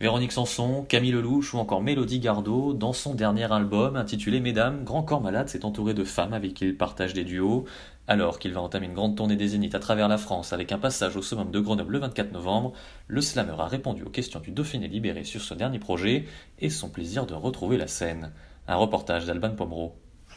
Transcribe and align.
Véronique 0.00 0.32
Sanson, 0.32 0.82
Camille 0.88 1.12
Lelouch 1.12 1.52
ou 1.52 1.58
encore 1.58 1.82
Mélodie 1.82 2.20
Gardot, 2.20 2.72
dans 2.72 2.94
son 2.94 3.14
dernier 3.14 3.52
album 3.52 3.96
intitulé 3.96 4.40
Mesdames, 4.40 4.82
Grand 4.82 5.02
Corps 5.02 5.20
Malade 5.20 5.50
s'est 5.50 5.66
entouré 5.66 5.92
de 5.92 6.04
femmes 6.04 6.32
avec 6.32 6.54
qui 6.54 6.64
il 6.64 6.74
partage 6.74 7.12
des 7.12 7.22
duos. 7.22 7.66
Alors 8.08 8.38
qu'il 8.38 8.54
va 8.54 8.62
entamer 8.62 8.86
une 8.86 8.94
grande 8.94 9.14
tournée 9.14 9.36
des 9.36 9.48
Zéniths 9.48 9.74
à 9.74 9.78
travers 9.78 10.08
la 10.08 10.16
France 10.16 10.54
avec 10.54 10.72
un 10.72 10.78
passage 10.78 11.16
au 11.16 11.22
summum 11.22 11.50
de 11.50 11.60
Grenoble 11.60 11.92
le 11.92 11.98
24 11.98 12.32
novembre, 12.32 12.72
le 13.08 13.20
slammer 13.20 13.52
a 13.58 13.66
répondu 13.66 14.02
aux 14.02 14.08
questions 14.08 14.40
du 14.40 14.52
Dauphiné 14.52 14.88
libéré 14.88 15.22
sur 15.22 15.42
ce 15.42 15.52
dernier 15.52 15.78
projet 15.78 16.24
et 16.60 16.70
son 16.70 16.88
plaisir 16.88 17.26
de 17.26 17.34
retrouver 17.34 17.76
la 17.76 17.86
scène. 17.86 18.32
Un 18.68 18.76
reportage 18.76 19.26
d'Alban 19.26 19.54
Pomereau. 19.54 19.94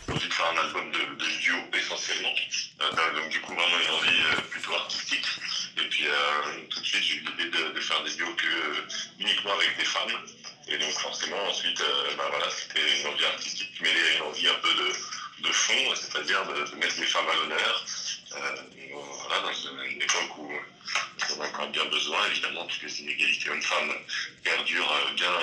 J'ai 0.10 0.14
faire 0.14 0.46
un 0.54 0.68
album 0.68 0.92
de, 0.92 1.26
duo 1.42 1.56
essentiellement. 1.74 2.34
Euh, 2.82 3.22
donc 3.22 3.32
du 3.32 3.40
coup 3.40 3.54
vraiment 3.54 3.80
une 3.82 3.96
envie 3.96 4.24
euh, 4.24 4.42
plutôt 4.50 4.74
artistique. 4.74 5.26
Et 5.78 5.88
puis 5.88 6.06
euh, 6.06 6.60
tout 6.70 6.82
de 6.82 6.86
suite 6.86 7.02
j'ai 7.02 7.16
eu 7.16 7.20
l'idée 7.22 7.53
faire 7.84 8.04
des 8.04 8.12
duos 8.12 8.34
que 8.36 8.46
euh, 8.46 8.88
uniquement 9.20 9.54
avec 9.54 9.78
des 9.78 9.86
femmes. 9.86 10.18
Et 10.68 10.78
donc 10.78 10.92
forcément 10.92 11.44
ensuite 11.50 11.82
bah, 12.18 12.24
voilà, 12.30 12.50
c'était 12.50 13.02
une 13.02 13.08
envie 13.08 13.26
artistique 13.26 13.82
mêlée 13.82 14.00
à 14.00 14.16
une 14.16 14.22
envie 14.24 14.48
un 14.48 14.56
peu 14.56 14.74
de, 14.74 15.48
de 15.48 15.52
fond, 15.52 15.96
c'est-à-dire 15.96 16.46
de, 16.46 16.76
mettre 16.76 17.00
les 17.00 17.06
femmes 17.06 17.30
à 17.30 17.36
l'honneur. 17.36 17.86
voilà, 19.28 19.42
dans 19.42 19.54
une 19.54 20.02
époque 20.02 20.38
où 20.38 20.54
on 21.36 21.42
a 21.42 21.48
encore 21.48 21.68
bien 21.68 21.86
besoin 21.86 22.26
évidemment, 22.28 22.66
puisque 22.66 22.84
les 22.84 23.02
inégalités 23.02 23.50
hommes-femmes 23.50 23.94
perdurent 24.44 25.12
bien 25.16 25.40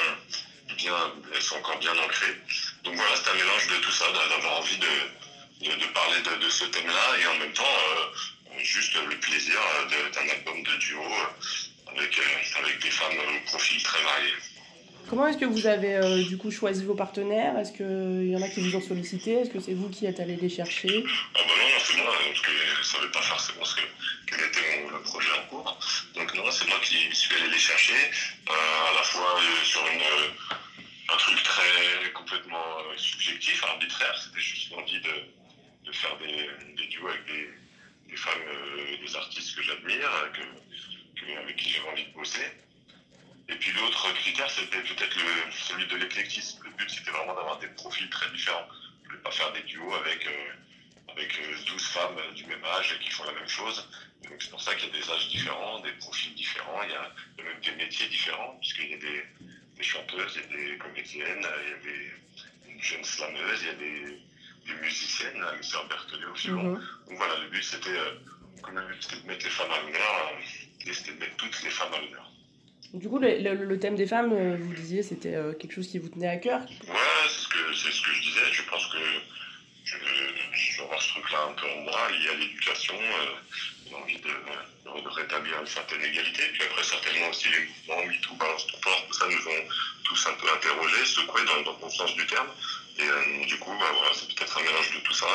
bien, 0.76 1.12
elles 1.34 1.42
sont 1.42 1.56
encore 1.56 1.78
bien 1.78 1.96
ancrées. 1.98 2.36
Donc 2.84 2.94
voilà, 2.94 3.16
c'est 3.16 3.30
un 3.30 3.34
mélange 3.34 3.66
de 3.68 3.76
tout 3.76 3.90
ça, 3.90 4.06
d'avoir 4.12 4.60
envie 4.60 4.78
de, 4.78 5.66
de, 5.66 5.86
parler 5.92 6.16
de, 6.40 6.48
ce 6.48 6.64
thème-là 6.64 7.18
et 7.20 7.26
en 7.26 7.34
même 7.36 7.52
temps 7.52 7.64
euh, 7.64 8.58
juste 8.62 8.94
le 8.94 9.16
plaisir 9.16 9.58
d'un 10.12 10.28
album 10.28 10.62
de 10.62 10.76
duo 10.76 11.02
avec, 11.96 12.18
euh, 12.18 12.62
avec 12.62 12.82
des 12.82 12.90
femmes 12.90 13.18
au 13.18 13.46
profil 13.46 13.82
très 13.82 14.02
variés. 14.02 14.34
Comment 15.08 15.26
est-ce 15.26 15.38
que 15.38 15.44
vous 15.44 15.66
avez 15.66 15.96
euh, 15.96 16.22
du 16.22 16.38
coup 16.38 16.52
choisi 16.52 16.84
vos 16.84 16.94
partenaires? 16.94 17.58
Est-ce 17.58 17.72
qu'il 17.72 18.30
y 18.30 18.36
en 18.36 18.42
a 18.42 18.48
qui 18.48 18.60
vous 18.60 18.76
ont 18.76 18.80
sollicité? 18.80 19.32
Est-ce 19.40 19.50
que 19.50 19.58
c'est 19.58 19.74
vous 19.74 19.88
qui 19.88 20.06
êtes 20.06 20.20
allé 20.20 20.36
les 20.36 20.48
chercher? 20.48 21.04
Ah 21.34 21.40
bah 21.46 21.54
non, 21.58 21.78
c'est 21.84 21.96
moi, 21.96 22.14
parce 22.28 22.40
que 22.40 22.50
je 22.52 22.78
ne 22.78 22.84
savais 22.84 23.10
pas 23.10 23.22
forcément 23.22 23.64
ce 23.64 23.74
que, 23.74 23.80
quel 24.28 24.40
était 24.40 24.82
mon, 24.84 24.90
le 24.90 25.02
projet 25.02 25.30
en 25.32 25.48
cours. 25.48 25.78
Donc 26.14 26.32
non, 26.34 26.48
c'est 26.50 26.68
moi 26.68 26.78
qui 26.82 26.94
suis 27.12 27.34
allé 27.34 27.50
les 27.50 27.58
chercher, 27.58 27.94
euh, 28.48 28.52
à 28.52 28.94
la 28.94 29.02
fois 29.02 29.36
euh, 29.36 29.64
sur 29.64 29.84
une, 29.86 30.00
un 31.12 31.16
truc 31.16 31.42
très 31.42 32.12
complètement 32.14 32.78
euh, 32.78 32.96
subjectif, 32.96 33.64
arbitraire, 33.64 34.14
c'était 34.22 34.40
juste 34.40 34.70
l'envie 34.70 35.00
de, 35.00 35.88
de, 35.88 35.92
faire 35.92 36.16
des, 36.18 36.76
des, 36.76 36.88
duos 36.88 37.08
avec 37.08 37.26
des, 37.26 37.50
des 38.10 38.16
femmes, 38.16 38.46
euh, 38.46 38.96
des 39.04 39.16
artistes 39.16 39.56
que 39.56 39.62
j'admire, 39.62 40.30
que, 40.34 40.42
avec 41.36 41.56
qui 41.56 41.70
j'avais 41.70 41.88
envie 41.88 42.06
de 42.06 42.12
bosser. 42.12 42.46
Et 43.48 43.54
puis 43.56 43.72
l'autre 43.72 44.12
critère, 44.14 44.50
c'était 44.50 44.82
peut-être 44.82 45.18
celui 45.68 45.86
de 45.86 45.96
l'éclectisme. 45.96 46.60
Le 46.64 46.70
but, 46.70 46.88
c'était 46.88 47.10
vraiment 47.10 47.34
d'avoir 47.34 47.58
des 47.58 47.66
profils 47.68 48.08
très 48.10 48.30
différents. 48.30 48.66
Je 49.02 49.06
ne 49.06 49.08
voulais 49.10 49.22
pas 49.22 49.32
faire 49.32 49.52
des 49.52 49.62
duos 49.62 49.94
avec, 49.94 50.26
euh, 50.26 51.12
avec 51.12 51.30
12 51.66 51.82
femmes 51.88 52.20
du 52.34 52.44
même 52.46 52.64
âge 52.64 52.96
qui 53.00 53.10
font 53.10 53.24
la 53.24 53.32
même 53.32 53.48
chose. 53.48 53.88
Donc 54.22 54.34
c'est 54.40 54.50
pour 54.50 54.60
ça 54.60 54.74
qu'il 54.74 54.88
y 54.88 54.92
a 54.92 55.00
des 55.00 55.10
âges 55.10 55.28
différents, 55.28 55.80
des 55.80 55.92
profils 55.92 56.34
différents, 56.34 56.82
il 56.84 56.90
y 56.90 56.94
a, 56.94 57.12
il 57.38 57.44
y 57.44 57.46
a 57.48 57.50
même 57.50 57.60
des 57.60 57.72
métiers 57.72 58.06
différents, 58.08 58.56
puisqu'il 58.60 58.90
y 58.90 58.94
a 58.94 58.98
des, 58.98 59.24
des, 59.76 59.82
chanteuses, 59.82 60.36
il 60.36 60.40
y 60.42 60.44
a 60.44 60.72
des 60.72 60.78
comédiennes, 60.78 61.46
il 61.64 61.70
y 61.70 61.72
a 61.72 61.78
des, 61.78 62.72
une 62.72 62.82
jeune 62.82 63.04
slameuse, 63.04 63.62
il 63.62 63.66
y 63.66 63.70
a 63.70 63.74
des, 63.74 64.20
des 64.66 64.80
musiciennes, 64.80 65.40
la 65.40 65.60
sœur 65.62 65.88
Berthelé 65.88 66.24
au. 66.26 66.34
Mm 66.34 66.34
-hmm. 66.34 67.08
Donc 67.08 67.16
voilà, 67.16 67.38
le 67.38 67.48
but 67.48 67.64
c'était, 67.64 67.98
euh, 67.98 68.14
le 68.72 68.86
but 68.88 69.02
c'était 69.02 69.22
de 69.22 69.26
mettre 69.26 69.44
les 69.44 69.50
femmes 69.50 69.72
à 69.72 69.80
l'honneur, 69.80 70.32
euh, 70.32 70.69
c'était 70.92 71.12
de 71.12 71.20
mettre 71.20 71.36
toutes 71.36 71.62
les 71.62 71.70
femmes 71.70 71.92
à 71.94 72.00
l'honneur. 72.00 72.30
Du 72.92 73.08
coup, 73.08 73.18
le, 73.18 73.38
le, 73.38 73.54
le, 73.54 73.78
thème 73.78 73.94
des 73.94 74.06
femmes, 74.06 74.32
euh, 74.32 74.56
vous 74.58 74.74
disiez, 74.74 75.02
c'était 75.02 75.34
euh, 75.34 75.52
quelque 75.52 75.74
chose 75.74 75.86
qui 75.86 75.98
vous 75.98 76.08
tenait 76.08 76.28
à 76.28 76.36
cœur 76.36 76.60
Ouais, 76.60 76.96
c'est 77.28 77.42
ce, 77.42 77.48
que, 77.48 77.72
ce 77.72 78.02
que 78.02 78.12
je 78.12 78.20
disais. 78.20 78.52
Je 78.52 78.62
pense 78.62 78.86
que 78.88 78.98
je, 79.84 79.96
je 80.52 80.76
vais 80.76 80.82
avoir 80.82 81.00
ce 81.00 81.08
truc-là 81.10 81.38
un 81.50 81.52
peu 81.52 81.66
en 81.70 81.82
moi, 81.82 82.10
lié 82.10 82.28
à 82.30 82.34
l'éducation, 82.34 82.94
euh, 82.94 83.92
l'envie 83.92 84.18
de, 84.18 84.28
de, 84.28 85.08
rétablir 85.08 85.60
une 85.60 85.66
certaine 85.66 86.02
égalité. 86.02 86.42
Puis 86.52 86.62
après, 86.64 86.82
certainement 86.82 87.28
aussi 87.28 87.48
les 87.48 87.60
mouvements 87.60 88.06
MeToo, 88.06 88.34
Balance 88.34 88.66
ton 88.66 88.78
port, 88.80 89.06
tout 89.06 89.14
ça 89.14 89.26
nous 89.26 89.48
ont 89.48 89.68
tous 90.04 90.26
un 90.26 90.32
peu 90.34 90.50
interrogés, 90.52 91.04
secoués 91.04 91.44
dans, 91.44 91.62
dans 91.72 91.86
le 91.86 91.92
sens 91.92 92.14
du 92.16 92.26
terme. 92.26 92.48
Et 92.98 93.02
euh, 93.02 93.44
du 93.46 93.56
coup, 93.58 93.70
bah, 93.78 93.86
voilà, 93.94 94.12
c'est 94.14 94.34
peut-être 94.34 94.58
un 94.58 94.62
mélange 94.62 94.94
de 94.94 95.00
tout 95.00 95.14
ça 95.14 95.26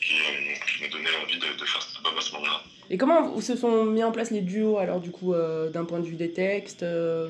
qui, 0.00 0.14
qui 0.14 0.82
m'a 0.82 0.88
donné 0.88 1.08
envie 1.22 1.38
de, 1.38 1.58
de 1.58 1.64
faire 1.64 1.82
cet 1.82 1.96
album 1.96 2.18
à 2.18 2.20
ce 2.20 2.32
moment-là. 2.32 2.62
Et 2.90 2.96
comment 2.96 3.38
se 3.40 3.56
sont 3.56 3.84
mis 3.84 4.02
en 4.02 4.12
place 4.12 4.30
les 4.30 4.40
duos, 4.40 4.78
alors 4.78 5.00
du 5.00 5.10
coup, 5.10 5.34
euh, 5.34 5.68
d'un 5.68 5.84
point 5.84 6.00
de 6.00 6.06
vue 6.06 6.16
des 6.16 6.32
textes 6.32 6.82
euh... 6.82 7.28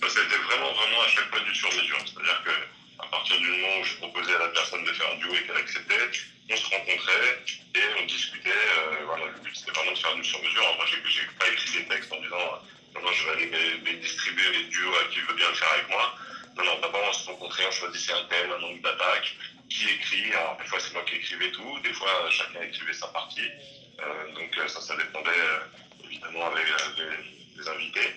bah, 0.00 0.08
C'était 0.10 0.42
vraiment, 0.48 0.72
vraiment 0.72 1.02
à 1.04 1.08
chaque 1.08 1.30
fois 1.30 1.40
du 1.40 1.54
sur-mesure. 1.54 1.98
C'est-à-dire 2.04 2.42
que 2.44 2.50
à 2.98 3.06
partir 3.06 3.38
du 3.38 3.46
moment 3.46 3.80
où 3.80 3.84
je 3.84 3.96
proposais 3.98 4.34
à 4.34 4.38
la 4.38 4.48
personne 4.48 4.82
de 4.84 4.92
faire 4.92 5.06
un 5.12 5.18
duo 5.18 5.30
et 5.32 5.46
qu'elle 5.46 5.56
acceptait, 5.56 6.10
on 6.50 6.56
se 6.56 6.64
rencontrait 6.64 7.42
et 7.74 8.02
on 8.02 8.06
discutait. 8.06 8.50
Euh, 8.50 9.04
voilà, 9.06 9.26
le 9.26 9.40
but 9.42 9.54
c'était 9.54 9.70
vraiment 9.72 9.92
de 9.92 9.98
faire 9.98 10.14
du 10.16 10.24
sur-mesure. 10.24 10.62
Moi, 10.76 10.86
j'ai, 10.86 11.22
pas 11.38 11.48
écrit 11.52 11.78
des 11.78 11.84
textes 11.86 12.12
en 12.12 12.20
disant 12.20 12.46
non, 12.94 13.12
je 13.12 13.24
vais 13.26 13.32
aller 13.32 13.50
les, 13.50 13.92
les 13.92 13.98
distribuer 13.98 14.50
les 14.58 14.64
duos 14.64 14.94
à 14.94 15.12
qui 15.12 15.20
veut 15.20 15.34
bien 15.36 15.48
le 15.48 15.54
faire 15.54 15.70
avec 15.72 15.88
moi. 15.88 16.14
Non, 16.56 16.64
non, 16.64 16.80
d'abord 16.80 17.02
on 17.08 17.12
se 17.12 17.26
rencontrait, 17.26 17.64
on 17.68 17.70
choisissait 17.70 18.12
un 18.12 18.24
thème, 18.24 18.50
un 18.50 18.58
nombre 18.58 18.80
d'attaques, 18.82 19.36
qui 19.76 19.90
écrit. 19.90 20.32
Alors, 20.32 20.56
des 20.56 20.64
fois, 20.64 20.80
c'est 20.80 20.92
moi 20.92 21.02
qui 21.04 21.16
écrivais 21.16 21.50
tout, 21.50 21.78
des 21.80 21.92
fois, 21.92 22.30
chacun 22.30 22.62
écrivait 22.62 22.92
sa 22.92 23.08
partie. 23.08 23.50
Euh, 24.00 24.32
donc 24.34 24.68
ça, 24.68 24.80
ça 24.80 24.96
dépendait 24.96 25.30
euh, 25.30 25.60
évidemment 26.04 26.46
avec 26.46 26.64
les, 27.56 27.68
invités. 27.68 28.14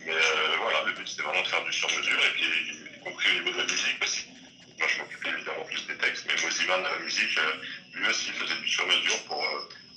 Mais 0.00 0.14
euh, 0.14 0.56
voilà, 0.62 0.84
le 0.84 0.92
but 0.92 1.06
c'était 1.06 1.22
vraiment 1.22 1.42
de 1.42 1.48
faire 1.48 1.62
du 1.64 1.72
sur-mesure 1.72 2.18
et 2.24 2.30
puis 2.30 2.96
y 2.96 3.04
compris 3.04 3.28
au 3.28 3.32
niveau 3.40 3.50
de 3.50 3.58
la 3.58 3.64
musique 3.64 4.02
aussi. 4.02 4.26
Moi 4.78 4.88
je 4.88 4.98
m'occupais 4.98 5.28
évidemment 5.28 5.64
plus 5.64 5.86
des 5.86 5.98
textes, 5.98 6.26
mais 6.26 6.42
Moziman 6.42 6.82
la 6.82 6.98
musique, 7.00 7.38
lui 7.92 8.08
aussi 8.08 8.30
faisait 8.30 8.60
du 8.60 8.68
sur-mesure 8.68 9.24
pour, 9.24 9.44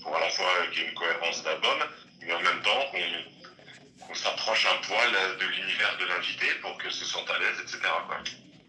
pour 0.03 0.17
à 0.17 0.19
la 0.19 0.29
fois 0.31 0.67
qu'il 0.71 0.81
y 0.81 0.85
ait 0.85 0.89
une 0.89 0.95
cohérence 0.95 1.43
d'album, 1.43 1.79
mais 2.21 2.33
en 2.33 2.41
même 2.41 2.61
temps 2.61 2.91
qu'on 2.91 4.13
qu 4.13 4.19
s'approche 4.19 4.65
un 4.65 4.85
poil 4.85 5.11
de 5.39 5.45
l'univers 5.45 5.97
de 5.97 6.05
l'invité 6.05 6.47
pour 6.61 6.77
que 6.77 6.89
se 6.89 7.05
sente 7.05 7.29
à 7.29 7.39
l'aise, 7.39 7.59
etc. 7.61 7.79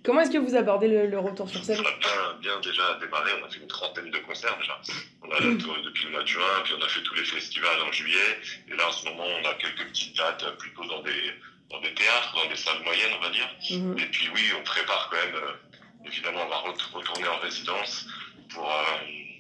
Comment 0.05 0.21
est-ce 0.23 0.31
que 0.31 0.39
vous 0.39 0.57
abordez 0.57 0.89
le, 0.89 1.07
le, 1.07 1.19
retour 1.19 1.49
sur 1.49 1.63
scène 1.65 1.79
On 1.81 1.87
a 1.87 2.35
bien, 2.41 2.59
déjà 2.61 2.99
démarré, 3.01 3.31
on 3.41 3.47
a 3.47 3.49
fait 3.49 3.61
une 3.61 3.69
trentaine 3.69 4.11
de 4.11 4.19
concerts 4.19 4.57
déjà. 4.59 4.81
On 5.23 5.31
a 5.31 5.41
mmh. 5.41 5.59
tourné 5.59 5.83
depuis 5.85 6.05
le 6.07 6.11
mois 6.11 6.23
de 6.23 6.27
juin, 6.29 6.61
puis 6.65 6.75
on 6.77 6.85
a 6.85 6.89
fait 6.89 7.03
tous 7.03 7.15
les 7.15 7.25
festivals 7.25 7.81
en 7.87 7.93
juillet. 7.93 8.41
Et 8.69 8.75
là, 8.75 8.89
en 8.89 8.93
ce 8.93 9.05
moment, 9.07 9.25
on 9.25 9.49
a 9.49 9.55
quelques 9.55 9.87
petites 9.87 10.17
dates 10.17 10.59
plutôt 10.59 10.85
dans 10.87 11.03
des, 11.03 11.33
dans 11.71 11.81
des 11.81 11.95
théâtres, 11.95 12.35
dans 12.35 12.49
des 12.49 12.57
salles 12.57 12.83
moyennes, 12.83 13.13
on 13.17 13.23
va 13.23 13.31
dire. 13.31 13.49
Mmh. 13.71 13.99
Et 13.99 14.07
puis 14.07 14.29
oui, 14.35 14.43
on 14.59 14.65
prépare 14.65 15.09
quand 15.11 15.25
même, 15.25 15.37
euh, 15.37 16.07
évidemment, 16.07 16.41
on 16.47 16.49
va 16.49 16.59
retourner 16.95 17.29
en 17.29 17.39
résidence 17.39 18.07
pour, 18.53 18.69
euh, 18.69 18.83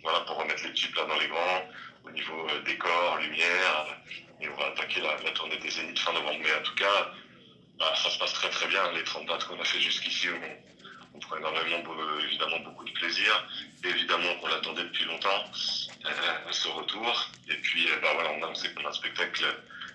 voilà, 0.05 0.21
pour 0.21 0.37
remettre 0.37 0.63
les 0.63 0.71
petits 0.71 0.89
plats 0.89 1.07
dans 1.07 1.19
les 1.19 1.29
grands, 1.29 1.63
au 2.05 2.11
niveau 2.13 2.47
euh, 2.51 2.63
décor, 2.63 3.19
lumière. 3.21 3.99
Et 4.41 4.49
on 4.49 4.57
va 4.57 4.67
attaquer 4.67 5.01
la, 5.01 5.17
la 5.25 5.31
tournée 5.33 5.57
des 5.57 5.71
Zéniths 5.71 5.99
fin 5.99 6.13
novembre. 6.13 6.39
Mais 6.41 6.55
en 6.55 6.63
tout 6.63 6.75
cas, 6.75 7.13
bah, 7.83 7.93
ça 7.97 8.11
se 8.11 8.19
passe 8.19 8.33
très 8.33 8.49
très 8.49 8.69
bien. 8.69 8.93
Les 8.93 9.03
30 9.03 9.27
dates 9.27 9.45
qu'on 9.45 9.61
a 9.61 9.65
fait 9.65 9.81
jusqu'ici, 9.81 10.29
on, 11.15 11.19
prend 11.19 11.37
énormément, 11.37 11.83
évidemment, 12.23 12.61
beaucoup 12.61 12.85
de 12.85 12.93
plaisir. 12.93 13.45
Et 13.85 13.89
évidemment 13.89 14.37
qu'on 14.41 14.47
l'attendait 14.47 14.85
depuis 14.85 15.05
longtemps, 15.05 15.43
euh, 16.07 16.53
ce 16.53 16.69
retour. 16.69 17.29
Et 17.49 17.57
puis, 17.57 17.91
euh, 17.91 17.97
bah, 18.01 18.11
voilà, 18.15 18.31
on 18.39 18.43
a, 18.43 18.47
a 18.47 18.89
un 18.89 18.93
spectacle 18.93 19.45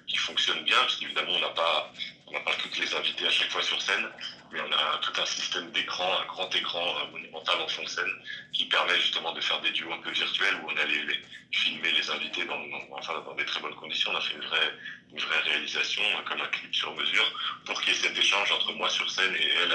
qui 0.07 0.17
fonctionne 0.17 0.63
bien, 0.63 0.77
parce 0.77 0.95
qu'évidemment, 0.95 1.33
on 1.33 1.39
n'a 1.39 1.49
pas, 1.49 1.91
pas 2.31 2.53
toutes 2.57 2.77
les 2.77 2.93
invités 2.95 3.27
à 3.27 3.29
chaque 3.29 3.51
fois 3.51 3.61
sur 3.61 3.81
scène, 3.81 4.07
mais 4.51 4.59
on 4.61 4.71
a 4.71 4.97
tout 5.01 5.21
un 5.21 5.25
système 5.25 5.69
d'écran, 5.71 6.19
un 6.21 6.25
grand 6.25 6.53
écran 6.55 6.95
euh, 6.99 7.11
monumental 7.11 7.59
en 7.59 7.67
fond 7.67 7.83
de 7.83 7.89
scène 7.89 8.11
qui 8.53 8.65
permet 8.65 8.95
justement 8.95 9.33
de 9.33 9.41
faire 9.41 9.59
des 9.59 9.71
duos 9.71 9.91
un 9.91 9.97
peu 9.97 10.11
virtuels 10.11 10.55
où 10.55 10.69
on 10.69 10.77
allait 10.77 11.03
les, 11.03 11.21
filmer 11.51 11.91
les 11.91 12.09
invités 12.09 12.45
dans, 12.45 12.57
dans, 12.57 13.33
des 13.35 13.45
très 13.45 13.59
bonnes 13.59 13.75
conditions. 13.75 14.11
On 14.11 14.15
a 14.15 14.21
fait 14.21 14.35
une 14.35 14.45
vraie, 14.45 14.73
une 15.11 15.19
vraie 15.19 15.39
réalisation, 15.39 16.03
comme 16.25 16.41
un 16.41 16.47
clip 16.47 16.73
sur 16.73 16.93
mesure, 16.95 17.33
pour 17.65 17.81
qu'il 17.81 17.93
y 17.93 17.97
ait 17.97 17.99
cet 17.99 18.17
échange 18.17 18.51
entre 18.51 18.73
moi 18.73 18.89
sur 18.89 19.09
scène 19.09 19.35
et 19.35 19.49
elle 19.63 19.73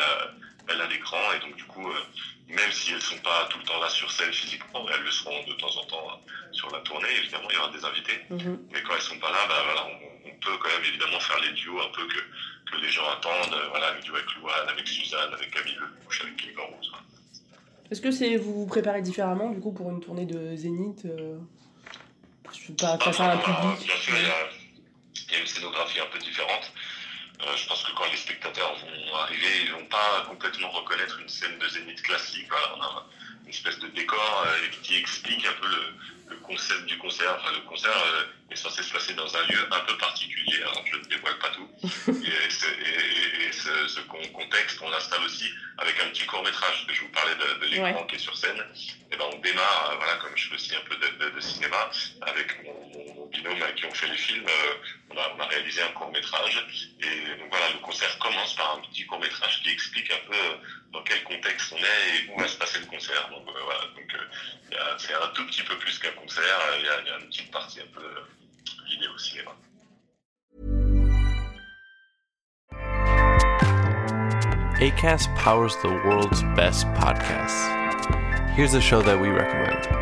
à 0.81 0.87
l'écran. 0.87 1.19
Et 1.37 1.41
donc 1.41 1.57
du 1.57 1.65
coup, 1.65 1.89
euh, 1.89 2.01
même 2.49 2.73
si 2.73 2.93
elles 2.93 3.01
sont 3.01 3.19
pas 3.19 3.47
tout 3.51 3.59
le 3.59 3.65
temps 3.65 3.81
là 3.81 3.89
sur 3.89 4.11
scène 4.11 4.33
physiquement, 4.33 4.87
elles 4.93 5.03
le 5.03 5.11
seront 5.11 5.43
de 5.45 5.53
temps 5.55 5.77
en 5.77 5.85
temps 5.85 6.09
euh, 6.11 6.53
sur 6.53 6.71
la 6.71 6.81
tournée. 6.81 7.09
Évidemment, 7.19 7.49
il 7.51 7.55
y 7.55 7.59
aura 7.59 7.71
des 7.71 7.85
invités. 7.85 8.21
Mhm. 8.31 8.59
Mais 8.73 8.83
quand 8.83 8.95
elles 8.95 9.03
sont 9.03 9.19
pas 9.19 9.31
là, 9.31 9.47
bah, 9.49 9.63
voilà, 9.65 9.87
on, 9.87 10.29
on, 10.29 10.35
peut 10.41 10.57
quand 10.61 10.69
même 10.69 10.85
évidemment 10.85 11.21
faire 11.21 11.41
les 11.41 11.53
duos 11.53 11.81
un 11.81 11.91
peu 11.95 12.07
que, 12.07 12.71
que 12.71 12.81
les 12.81 12.91
gens 12.91 13.09
attendent. 13.11 13.55
Euh, 13.55 13.69
voilà, 13.71 13.95
le 13.95 14.01
duo 14.01 14.15
avec 14.17 14.35
Louane, 14.37 14.69
avec 14.69 14.87
Suzanne, 14.87 15.33
avec 15.33 15.51
Camille 15.51 15.75
Lelouch, 15.77 16.21
avec 16.23 16.37
Kim 16.37 16.59
Rose. 16.59 16.93
Est-ce 17.91 18.01
que 18.01 18.11
c'est 18.11 18.37
vous 18.37 18.61
vous 18.61 18.67
préparez 18.67 19.03
différemment 19.03 19.51
du 19.51 19.61
coup 19.61 19.73
pour 19.73 19.91
une 19.91 20.01
tournée 20.01 20.25
de 20.25 20.57
Zénith 20.57 21.05
euh, 21.05 21.37
je 22.51 22.67
sais 22.67 22.73
pas, 22.73 22.99
face 22.99 23.21
à 23.21 23.33
un 23.33 23.37
public 23.37 23.87
Bien 23.87 23.97
sûr, 23.97 24.15
il 24.17 24.23
y, 24.23 24.31
a, 24.31 24.49
il 25.29 25.33
y 25.33 25.37
a 25.37 25.41
une 25.41 25.47
scénographie 25.47 26.01
un 26.01 26.07
peu 26.07 26.19
différente. 26.19 26.73
Euh, 27.45 27.57
je 27.57 27.67
pense 27.67 27.83
que 27.83 27.93
quand 27.93 28.09
les 28.11 28.17
spectateurs 28.17 28.75
vont 28.77 29.17
arriver, 29.17 29.65
ils 29.65 29.73
vont 29.73 29.87
pas 29.87 30.25
complètement 30.29 30.71
reconnaître 30.71 31.19
une 31.21 31.29
scène 31.29 31.59
de 31.59 31.69
Zénith 31.69 32.03
classique. 32.03 32.47
Voilà, 32.49 32.75
on 32.77 32.83
a 32.83 33.07
une 33.45 33.51
espèce 33.51 33.79
de 33.81 33.89
décor 33.89 34.45
euh, 34.47 34.69
qui 34.83 34.97
explique 34.97 35.45
un 35.45 35.53
peu 35.61 35.67
le, 35.67 36.35
le, 36.35 36.37
concept 36.37 36.87
du 36.87 36.97
concert. 36.99 37.37
Enfin, 37.41 37.53
le 37.53 37.69
concert 37.69 37.91
euh, 37.91 38.25
est 38.51 38.57
censé 38.57 38.83
se 38.83 38.93
passer 38.93 39.15
dans 39.15 39.37
un 39.37 39.43
lieu 39.47 39.59
un 39.73 39.81
peu 39.81 39.97
particulier, 39.99 40.63
alors 40.63 40.85
je 40.87 40.97
ne 40.99 41.05
dévoile 41.05 41.39
pas 41.39 41.51
tout. 41.51 41.69
et, 41.83 42.51
ce, 42.51 42.67
et, 42.67 43.49
et 43.49 43.53
ce, 43.53 43.89
ce, 43.89 44.01
contexte, 44.01 44.79
on 44.81 44.91
l'installe 44.91 45.25
aussi 45.25 45.51
avec 45.79 46.01
un 46.01 46.11
petit 46.11 46.27
court 46.27 46.45
métrage. 46.45 46.87
Je 46.93 47.01
vous 47.01 47.09
parlais 47.09 47.35
de, 47.35 47.61
de 47.61 47.67
l'écran 47.73 48.03
ouais. 48.03 48.07
qui 48.09 48.17
est 48.17 48.21
sur 48.21 48.37
scène. 48.37 48.63
Et 49.11 49.17
ben 49.17 49.25
on 49.33 49.39
démarre, 49.39 49.95
voilà, 49.97 50.15
comme 50.17 50.37
je 50.37 50.49
fais 50.49 50.55
aussi 50.55 50.77
un 50.77 50.81
peu 50.89 50.95
de, 50.95 51.25
de, 51.25 51.31
de 51.35 51.41
cinéma, 51.41 51.91
avec 52.23 52.65
mon, 52.65 53.22
qui 53.33 53.87
on 53.87 53.95
fait 53.95 54.09
les 54.09 54.17
films. 54.17 54.47
Euh, 54.47 54.75
on, 55.11 55.41
a, 55.41 55.47
réalisé 55.47 55.83
un 55.83 55.93
court 55.93 56.11
métrage. 56.13 56.67
Et 57.01 57.39
donc 57.39 57.49
voilà, 57.51 57.71
le 57.73 57.79
concert 57.81 58.19
commence 58.19 58.55
par 58.55 58.77
un 58.77 58.81
petit 58.81 59.05
court 59.07 59.21
métrage 59.21 59.63
qui 59.63 59.71
explique 59.71 60.11
un 60.11 60.27
peu 60.27 60.59
dans 60.93 61.03
quel 61.03 61.23
contexte 61.25 61.73
on 61.73 61.79
est 61.79 62.17
et 62.17 62.31
où 62.31 62.39
va 62.39 62.49
se 62.49 62.57
passer 62.57 62.79
le 62.79 62.87
concert. 62.87 63.29
Donc 63.31 63.49
euh, 63.49 63.61
voilà, 63.65 63.81
donc 63.97 64.99
c'est 64.99 65.15
un 65.15 65.29
tout 65.35 65.47
petit 65.47 65.63
peu 65.63 65.77
plus 65.79 65.99
qu'un 65.99 66.13
concert. 66.13 66.59
Il 66.79 66.85
y, 66.85 66.89
a, 66.89 67.03
y, 67.03 67.11
a, 67.11 67.19
une 67.19 67.29
petite 67.29 67.51
partie 67.51 67.81
un 67.81 67.87
peu 67.95 68.07
vidéo 68.89 69.17
cinéma. 69.19 69.53
ACAST 74.81 75.33
powers 75.37 75.77
the 75.83 75.89
world's 76.05 76.43
best 76.57 76.87
podcasts. 76.95 77.71
Here's 78.57 78.75
a 78.75 78.81
show 78.81 79.01
that 79.03 79.21
we 79.21 79.29
recommend. 79.29 80.02